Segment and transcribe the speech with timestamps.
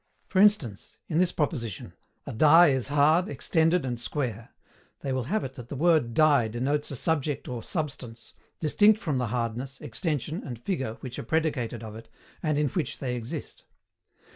[0.25, 1.93] For instance, in this proposition
[2.25, 4.49] "a die is hard, extended, and square,"
[5.01, 9.19] they will have it that the word die denotes a subject or substance, distinct from
[9.19, 12.09] the hardness, extension, and figure which are predicated of it,
[12.41, 13.65] and in which they exist.